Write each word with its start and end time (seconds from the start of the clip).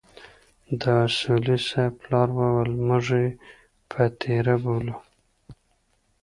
د 0.79 0.81
اصولي 1.05 1.57
صیب 1.67 1.93
پلار 2.03 2.27
وويل 2.39 2.71
موږ 2.87 3.05
يې 3.17 3.25
پتيره 3.89 4.55
بولو. 4.63 4.95